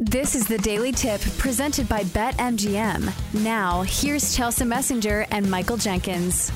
[0.00, 3.42] This is the Daily Tip presented by BetMGM.
[3.42, 6.52] Now, here's Chelsa Messinger and Michael Jenkins.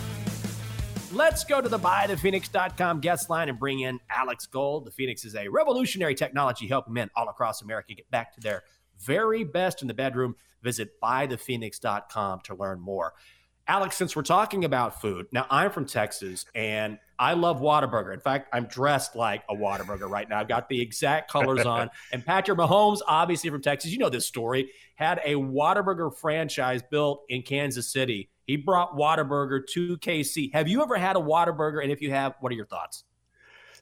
[1.11, 4.85] Let's go to the buythephoenix.com guest line and bring in Alex Gold.
[4.85, 8.63] The Phoenix is a revolutionary technology helping men all across America get back to their
[9.01, 10.37] very best in the bedroom.
[10.63, 13.13] Visit buythephoenix.com to learn more.
[13.73, 18.13] Alex, since we're talking about food, now I'm from Texas and I love Whataburger.
[18.13, 20.39] In fact, I'm dressed like a Whataburger right now.
[20.41, 21.89] I've got the exact colors on.
[22.13, 27.25] And Patrick Mahomes, obviously from Texas, you know this story, had a Whataburger franchise built
[27.31, 28.29] in Kansas City.
[28.47, 30.53] He brought Whataburger to KC.
[30.53, 31.83] Have you ever had a Whataburger?
[31.83, 33.05] And if you have, what are your thoughts?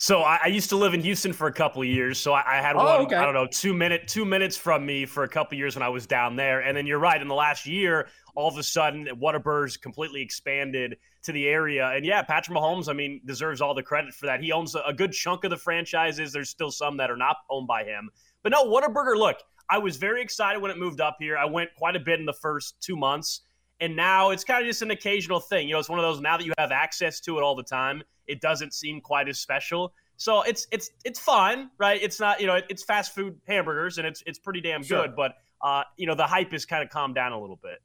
[0.03, 2.19] So I, I, used to live in Houston for a couple of years.
[2.19, 3.17] So I, I had oh, one, okay.
[3.17, 5.91] I don't know, two minute, two minutes from me for a couple years when I
[5.91, 6.61] was down there.
[6.61, 7.21] And then you're right.
[7.21, 11.91] In the last year, all of a sudden, Whataburger's completely expanded to the area.
[11.91, 14.41] And yeah, Patrick Mahomes, I mean, deserves all the credit for that.
[14.43, 16.33] He owns a, a good chunk of the franchises.
[16.33, 18.09] There's still some that are not owned by him.
[18.43, 19.19] But no, Whataburger.
[19.19, 19.37] Look,
[19.69, 21.37] I was very excited when it moved up here.
[21.37, 23.43] I went quite a bit in the first two months.
[23.81, 25.67] And now it's kind of just an occasional thing.
[25.67, 27.63] You know, it's one of those now that you have access to it all the
[27.63, 29.93] time it doesn't seem quite as special.
[30.17, 32.01] So it's it's it's fine, right?
[32.01, 35.03] It's not you know it's fast food hamburgers and it's it's pretty damn sure.
[35.03, 37.79] good, but uh, you know the hype is kind of calmed down a little bit.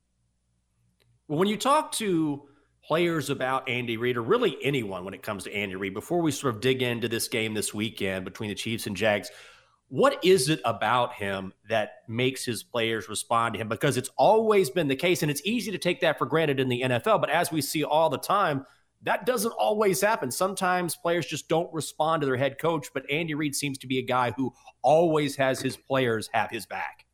[1.27, 2.43] Well, when you talk to
[2.83, 6.31] players about Andy Reid or really anyone when it comes to Andy Reid, before we
[6.31, 9.31] sort of dig into this game this weekend between the Chiefs and Jags,
[9.89, 13.69] what is it about him that makes his players respond to him?
[13.69, 16.69] Because it's always been the case, and it's easy to take that for granted in
[16.69, 17.21] the NFL.
[17.21, 18.65] But as we see all the time,
[19.03, 20.31] that doesn't always happen.
[20.31, 23.99] Sometimes players just don't respond to their head coach, but Andy Reid seems to be
[23.99, 27.05] a guy who always has his players have his back.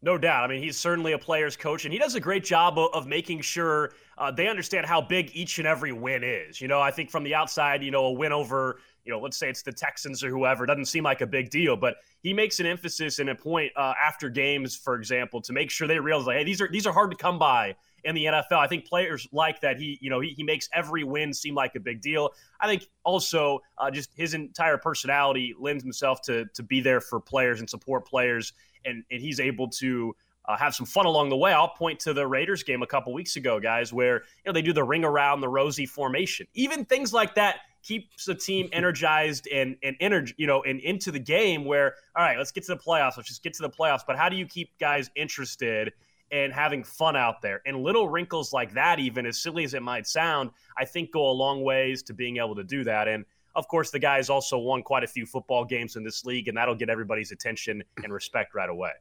[0.00, 0.44] No doubt.
[0.44, 3.08] I mean, he's certainly a player's coach, and he does a great job of, of
[3.08, 6.60] making sure uh, they understand how big each and every win is.
[6.60, 9.38] You know, I think from the outside, you know, a win over, you know, let's
[9.38, 12.60] say it's the Texans or whoever, doesn't seem like a big deal, but he makes
[12.60, 16.26] an emphasis and a point uh, after games, for example, to make sure they realize,
[16.26, 17.74] like, hey, these are these are hard to come by
[18.04, 18.58] in the NFL.
[18.58, 19.78] I think players like that.
[19.78, 22.32] He, you know, he, he makes every win seem like a big deal.
[22.60, 27.18] I think also uh, just his entire personality lends himself to to be there for
[27.18, 28.52] players and support players,
[28.84, 30.14] and and he's able to.
[30.44, 31.52] Uh, have some fun along the way.
[31.52, 34.62] I'll point to the Raiders game a couple weeks ago, guys, where you know they
[34.62, 36.46] do the ring around the rosy formation.
[36.54, 41.10] Even things like that keeps the team energized and and energy, you know, and into
[41.10, 41.64] the game.
[41.64, 43.16] Where all right, let's get to the playoffs.
[43.16, 44.02] Let's just get to the playoffs.
[44.06, 45.92] But how do you keep guys interested
[46.30, 47.62] and having fun out there.
[47.66, 51.30] And little wrinkles like that, even as silly as it might sound, I think go
[51.30, 53.08] a long ways to being able to do that.
[53.08, 53.24] And
[53.54, 56.56] of course, the guy's also won quite a few football games in this league, and
[56.56, 58.92] that'll get everybody's attention and respect right away.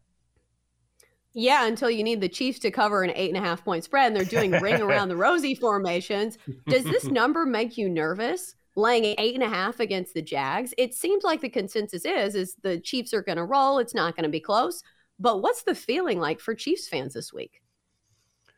[1.33, 4.07] Yeah, until you need the Chiefs to cover an eight and a half point spread,
[4.07, 6.37] and they're doing ring around the rosy formations.
[6.67, 8.55] Does this number make you nervous?
[8.77, 12.55] Laying eight and a half against the Jags, it seems like the consensus is is
[12.61, 13.79] the Chiefs are going to roll.
[13.79, 14.83] It's not going to be close.
[15.19, 17.59] But what's the feeling like for Chiefs fans this week?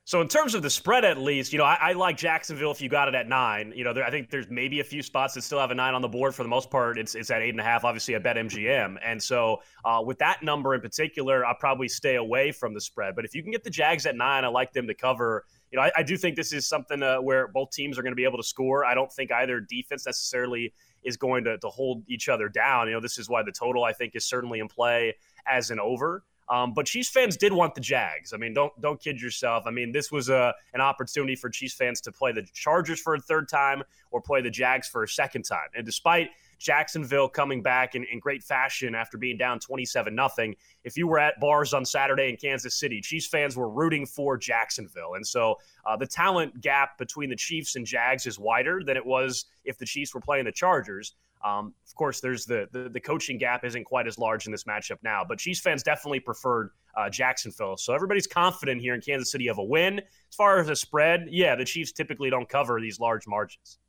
[0.09, 2.81] So in terms of the spread, at least, you know, I, I like Jacksonville if
[2.81, 3.71] you got it at nine.
[3.75, 5.93] You know, there, I think there's maybe a few spots that still have a nine
[5.93, 6.33] on the board.
[6.33, 7.83] For the most part, it's it's at eight and a half.
[7.85, 12.15] Obviously, I bet MGM, and so uh, with that number in particular, I'll probably stay
[12.15, 13.15] away from the spread.
[13.15, 15.45] But if you can get the Jags at nine, I like them to cover.
[15.71, 18.13] You know, I, I do think this is something uh, where both teams are going
[18.13, 18.85] to be able to score.
[18.85, 22.87] I don't think either defense necessarily is going to, to hold each other down.
[22.87, 25.79] You know, this is why the total I think is certainly in play as an
[25.79, 26.23] over.
[26.49, 28.33] Um, but Chiefs fans did want the Jags.
[28.33, 29.63] I mean, don't don't kid yourself.
[29.67, 33.13] I mean, this was a an opportunity for Chiefs fans to play the Chargers for
[33.15, 35.69] a third time or play the Jags for a second time.
[35.75, 36.29] And despite
[36.59, 40.55] Jacksonville coming back in, in great fashion after being down 27 nothing.
[40.83, 44.37] If you were at bars on Saturday in Kansas City, Chiefs fans were rooting for
[44.37, 45.15] Jacksonville.
[45.15, 49.05] And so uh, the talent gap between the Chiefs and Jags is wider than it
[49.05, 51.15] was if the Chiefs were playing the Chargers.
[51.43, 54.65] Um, of course, there's the, the, the coaching gap isn't quite as large in this
[54.65, 57.77] matchup now, but Chiefs fans definitely preferred uh, Jacksonville.
[57.77, 59.99] So everybody's confident here in Kansas City of a win.
[59.99, 63.79] As far as a spread, yeah, the Chiefs typically don't cover these large margins.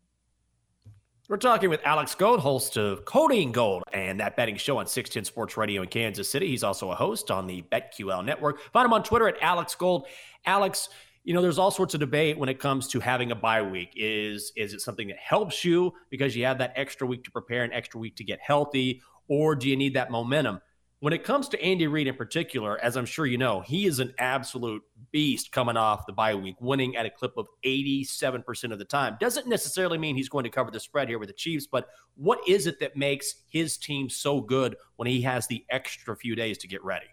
[1.31, 4.89] We're talking with Alex Gold, host of Cody and Gold and that betting show on
[4.89, 6.49] 610 Sports Radio in Kansas City.
[6.49, 8.59] He's also a host on the BetQL network.
[8.73, 10.09] Find him on Twitter at Alex Gold.
[10.45, 10.89] Alex,
[11.23, 13.93] you know, there's all sorts of debate when it comes to having a bye week.
[13.95, 17.63] Is is it something that helps you because you have that extra week to prepare,
[17.63, 20.61] an extra week to get healthy, or do you need that momentum?
[21.01, 24.01] When it comes to Andy Reid in particular, as I'm sure you know, he is
[24.01, 24.83] an absolute
[25.13, 29.17] beast coming off the bye week, winning at a clip of 87% of the time.
[29.19, 32.47] Doesn't necessarily mean he's going to cover the spread here with the Chiefs, but what
[32.47, 36.59] is it that makes his team so good when he has the extra few days
[36.59, 37.07] to get ready?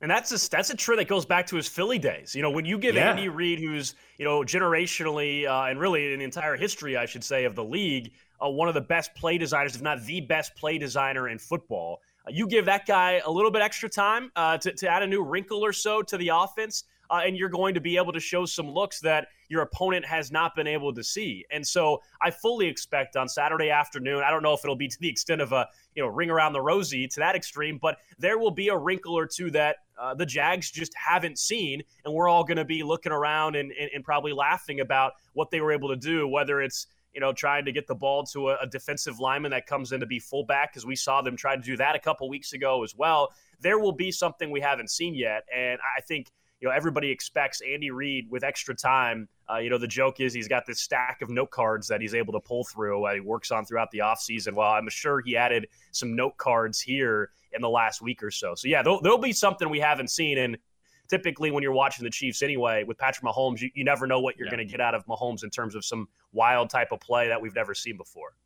[0.00, 2.34] And that's a, that's a trend that goes back to his Philly days.
[2.34, 3.10] You know, when you give yeah.
[3.10, 7.24] Andy Reid, who's you know generationally uh, and really in the entire history, I should
[7.24, 8.12] say, of the league,
[8.44, 12.00] uh, one of the best play designers, if not the best play designer in football.
[12.28, 15.22] You give that guy a little bit extra time uh, to, to add a new
[15.22, 18.44] wrinkle or so to the offense, uh, and you're going to be able to show
[18.44, 21.44] some looks that your opponent has not been able to see.
[21.52, 24.98] And so I fully expect on Saturday afternoon, I don't know if it'll be to
[24.98, 28.38] the extent of a you know ring around the rosy to that extreme, but there
[28.38, 32.28] will be a wrinkle or two that uh, the Jags just haven't seen, and we're
[32.28, 35.72] all going to be looking around and, and, and probably laughing about what they were
[35.72, 38.66] able to do, whether it's you know, trying to get the ball to a, a
[38.66, 41.74] defensive lineman that comes in to be fullback, because we saw them try to do
[41.78, 43.32] that a couple weeks ago as well.
[43.58, 46.30] There will be something we haven't seen yet, and I think
[46.60, 49.28] you know everybody expects Andy Reid with extra time.
[49.50, 52.14] Uh, you know, the joke is he's got this stack of note cards that he's
[52.14, 53.06] able to pull through.
[53.06, 54.52] Uh, he works on throughout the offseason.
[54.52, 58.54] Well, I'm sure he added some note cards here in the last week or so.
[58.54, 60.58] So yeah, there'll, there'll be something we haven't seen, and
[61.08, 64.36] typically when you're watching the Chiefs anyway with Patrick Mahomes, you, you never know what
[64.36, 64.56] you're yeah.
[64.56, 67.40] going to get out of Mahomes in terms of some wild type of play that
[67.40, 68.36] we've never seen before.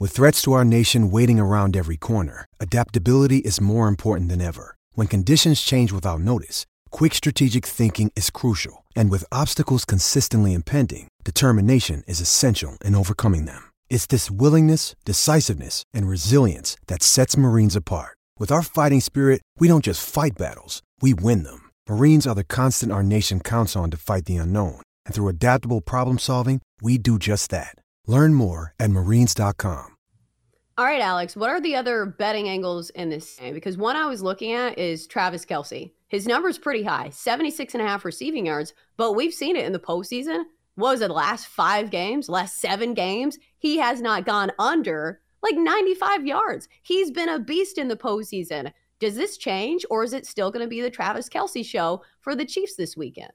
[0.00, 4.76] With threats to our nation waiting around every corner, adaptability is more important than ever.
[4.92, 8.84] When conditions change without notice, quick strategic thinking is crucial.
[8.94, 13.72] And with obstacles consistently impending, determination is essential in overcoming them.
[13.90, 18.16] It's this willingness, decisiveness, and resilience that sets Marines apart.
[18.38, 21.67] With our fighting spirit, we don't just fight battles, we win them.
[21.88, 24.82] Marines are the constant our nation counts on to fight the unknown.
[25.06, 27.74] And through adaptable problem solving, we do just that.
[28.06, 29.96] Learn more at marines.com.
[30.76, 33.54] All right, Alex, what are the other betting angles in this game?
[33.54, 35.90] Because one I was looking at is Travis Kelce.
[36.08, 39.64] His number is pretty high 76 and a half receiving yards, but we've seen it
[39.64, 40.44] in the postseason.
[40.74, 43.38] What was it, last five games, last seven games?
[43.58, 46.68] He has not gone under like 95 yards.
[46.82, 48.72] He's been a beast in the postseason.
[49.00, 52.34] Does this change, or is it still going to be the Travis Kelce show for
[52.34, 53.32] the Chiefs this weekend?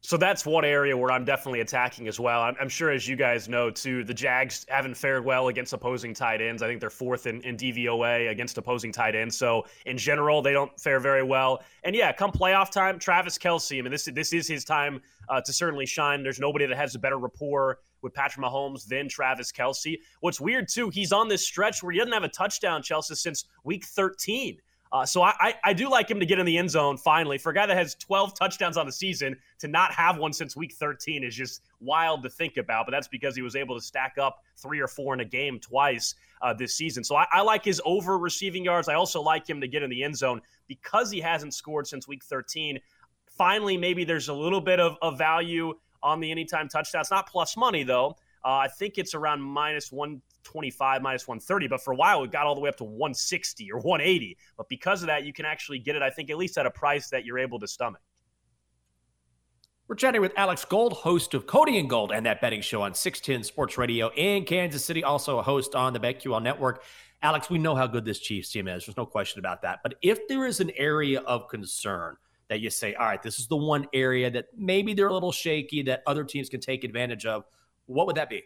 [0.00, 2.42] So that's one area where I'm definitely attacking as well.
[2.42, 6.14] I'm, I'm, sure, as you guys know, too, the Jags haven't fared well against opposing
[6.14, 6.62] tight ends.
[6.62, 9.36] I think they're fourth in, in DVOA against opposing tight ends.
[9.36, 11.64] So in general, they don't fare very well.
[11.82, 13.76] And yeah, come playoff time, Travis Kelce.
[13.76, 16.22] I mean, this this is his time uh, to certainly shine.
[16.22, 19.96] There's nobody that has a better rapport with Patrick Mahomes than Travis Kelce.
[20.20, 23.46] What's weird too, he's on this stretch where he doesn't have a touchdown, Chelsa, since
[23.64, 24.58] week 13.
[24.90, 27.38] Uh, so I, I, I do like him to get in the end zone finally.
[27.38, 30.56] For a guy that has 12 touchdowns on the season, to not have one since
[30.56, 32.86] week 13 is just wild to think about.
[32.86, 35.58] But that's because he was able to stack up three or four in a game
[35.60, 37.04] twice uh, this season.
[37.04, 38.88] So I, I like his over receiving yards.
[38.88, 42.08] I also like him to get in the end zone because he hasn't scored since
[42.08, 42.78] week 13.
[43.26, 47.00] Finally, maybe there's a little bit of, of value on the anytime touchdown.
[47.00, 48.16] It's not plus money though.
[48.48, 52.46] Uh, I think it's around minus 125 minus 130, but for a while it got
[52.46, 54.38] all the way up to 160 or 180.
[54.56, 56.70] But because of that, you can actually get it, I think, at least at a
[56.70, 58.00] price that you're able to stomach.
[59.86, 62.94] We're chatting with Alex Gold, host of Cody and Gold and that betting show on
[62.94, 66.82] 610 Sports Radio in Kansas City, also a host on the BetQL network.
[67.20, 68.86] Alex, we know how good this Chiefs team is.
[68.86, 69.80] There's no question about that.
[69.82, 72.16] But if there is an area of concern
[72.48, 75.32] that you say, all right, this is the one area that maybe they're a little
[75.32, 77.44] shaky that other teams can take advantage of,
[77.88, 78.44] what would that be?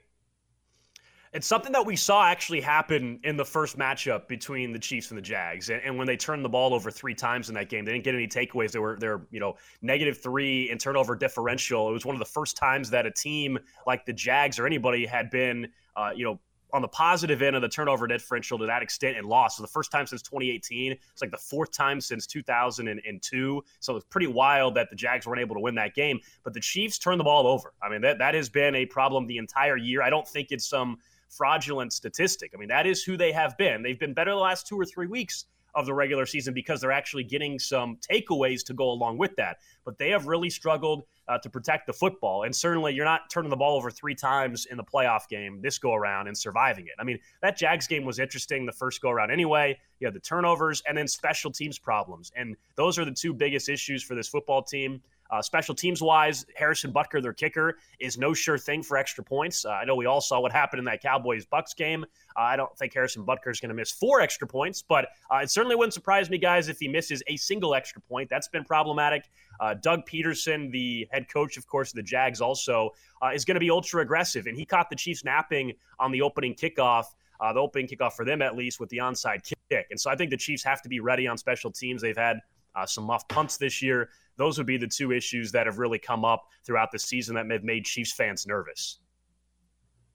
[1.33, 5.17] It's something that we saw actually happen in the first matchup between the Chiefs and
[5.17, 5.71] the Jags.
[5.71, 8.05] And, and, when they turned the ball over three times in that game, they didn't
[8.05, 8.71] get any takeaways.
[8.71, 11.89] They were they're you know negative three in turnover differential.
[11.89, 15.07] It was one of the first times that a team like the Jags or anybody
[15.07, 16.39] had been uh, you know
[16.73, 19.57] on the positive end of the turnover differential to that extent and lost.
[19.57, 20.93] So the first time since 2018.
[20.93, 23.65] It's like the fourth time since 2002.
[23.81, 26.21] So it's pretty wild that the Jags weren't able to win that game.
[26.45, 27.75] But the Chiefs turned the ball over.
[27.83, 30.03] I mean, that, that has been a problem the entire year.
[30.03, 30.99] I don't think it's some
[31.29, 32.53] fraudulent statistic.
[32.55, 33.83] I mean, that is who they have been.
[33.83, 36.93] They've been better the last two or three weeks of the regular season because they're
[36.93, 39.59] actually getting some takeaways to go along with that.
[39.85, 42.43] But they have really struggled uh, to protect the football.
[42.45, 45.79] And certainly, you're not turning the ball over three times in the playoff game this
[45.79, 46.95] go around and surviving it.
[46.99, 49.79] I mean, that Jags game was interesting the first go around anyway.
[50.01, 52.33] You had the turnovers and then special teams problems.
[52.37, 55.01] And those are the two biggest issues for this football team.
[55.33, 59.65] Uh, special teams wise, Harrison Butker, their kicker, is no sure thing for extra points.
[59.65, 62.05] Uh, I know we all saw what happened in that Cowboys Bucks game.
[62.37, 65.37] Uh, I don't think Harrison Butker is going to miss four extra points, but uh,
[65.39, 68.29] it certainly wouldn't surprise me, guys, if he misses a single extra point.
[68.29, 69.31] That's been problematic.
[69.59, 72.91] Uh, Doug Pederson, the head coach, of course, of the Jags, also
[73.23, 76.21] uh, is going to be ultra aggressive, and he caught the Chiefs napping on the
[76.21, 77.07] opening kickoff.
[77.41, 79.87] the opening kickoff for them, at least, with the onside kick.
[79.91, 82.03] And so I think the Chiefs have to be ready on special teams.
[82.03, 82.41] They've had
[82.75, 84.11] uh, some muff punts this year.
[84.37, 87.51] Those would be the two issues that have really come up throughout the season that
[87.51, 88.99] have made Chiefs fans nervous.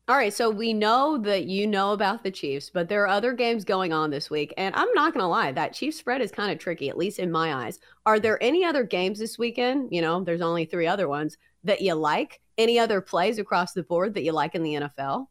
[0.09, 3.33] All right, so we know that you know about the Chiefs, but there are other
[3.33, 4.53] games going on this week.
[4.55, 7.19] And I'm not going to lie, that Chiefs spread is kind of tricky, at least
[7.19, 7.79] in my eyes.
[8.05, 9.89] Are there any other games this weekend?
[9.91, 11.35] You know, there's only three other ones
[11.65, 12.39] that you like.
[12.57, 15.27] Any other plays across the board that you like in the NFL?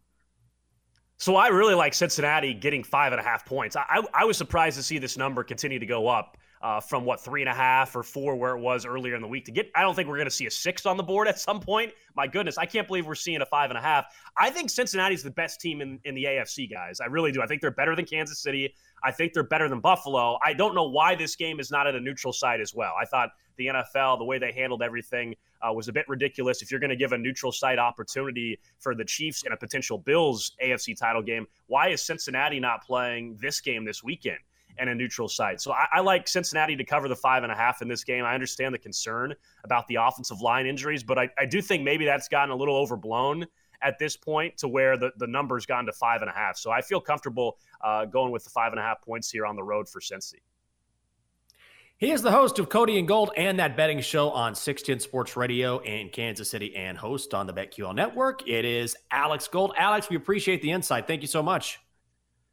[1.16, 3.76] So I really like Cincinnati getting five and a half points.
[3.76, 7.04] I, I, I was surprised to see this number continue to go up uh, from
[7.04, 9.52] what three and a half or four where it was earlier in the week to
[9.52, 9.70] get.
[9.74, 11.92] I don't think we're going to see a six on the board at some point.
[12.14, 14.06] My goodness, I can't believe we're seeing a five and a half.
[14.36, 17.00] I think Cincinnati's the best team in, in the AFC, guys.
[17.00, 17.42] I really do.
[17.42, 18.74] I think they're better than Kansas City.
[19.02, 20.38] I think they're better than Buffalo.
[20.44, 22.94] I don't know why this game is not at a neutral site as well.
[23.00, 26.62] I thought the NFL, the way they handled everything, uh, was a bit ridiculous.
[26.62, 29.98] If you're going to give a neutral site opportunity for the Chiefs in a potential
[29.98, 34.38] Bills AFC title game, why is Cincinnati not playing this game this weekend?
[34.78, 35.60] And a neutral site.
[35.60, 38.24] So I, I, like Cincinnati to cover the five and a half in this game.
[38.24, 42.04] I understand the concern about the offensive line injuries, but I, I do think maybe
[42.04, 43.46] that's gotten a little overblown
[43.82, 46.56] at this point to where the, the number's gone to five and a half.
[46.56, 49.56] So I feel comfortable uh, going with the five and a half points here on
[49.56, 50.40] the road for Cincy.
[51.98, 55.34] He is the host of Cody and Gold and that betting show on 610 Sports
[55.34, 58.46] Radio in Kansas City and host on the BetQL network.
[58.46, 59.72] It is Alex Gold.
[59.78, 61.06] Alex, we appreciate the insight.
[61.06, 61.80] Thank you so much.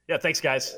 [0.07, 0.77] Yeah, thanks, guys.